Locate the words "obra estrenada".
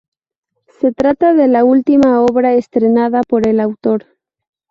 2.21-3.21